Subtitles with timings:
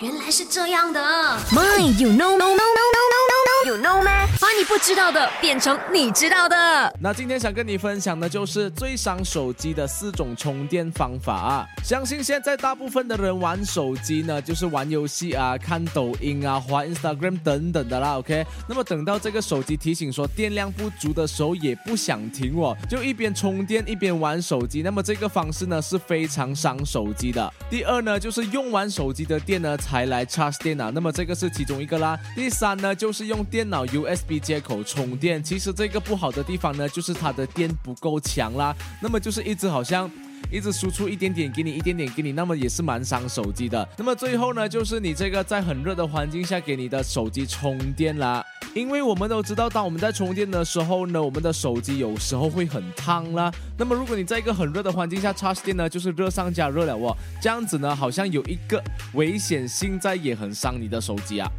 [0.00, 1.00] 原来是这样的。
[1.52, 3.15] My, you know, no, no, no, no, no,
[4.76, 6.94] 不知道的变成你知道的。
[7.00, 11.66] 那今天想跟你分享的就是最伤手机的四种充电方法！
[11.82, 18.18] 相信现在大部分的人玩手机呢，就是玩游戏啊、看抖音啊、滑 Instagram 等等的啦。
[18.18, 24.82] OK，那么等到这个手机提醒说电量不足的时候，也不想停哦，就一边充电一边玩手机。
[24.82, 27.50] 那么这个方式呢是非常伤手机的。
[27.70, 32.18] 第二呢，就是用完手机的电呢才来 charge 电脑，那么这个是其中一个啦。
[32.34, 40.10] 第三呢，就是用电脑 USB 接口充电，其实这个不好的地方呢，就是它的电不够强啦，那么就是一直好像。
[40.48, 43.88] 一直输出一点点给你，一点点给你，那么也是蛮伤手机的。
[43.96, 48.44] 那么最后呢，就是你这个在很热的环境下给你的手机充电啦。
[48.72, 53.50] 因为我们都知道，当我们在充电的时候呢，我们的手机有时候会很烫啦。
[53.76, 57.16] 那么如果你在一个很热的环境下插电呢，就是热上加热了哦。
[57.40, 58.80] 这样子呢，好像有一个
[59.14, 61.50] 危险性在，也很伤你的手机啊。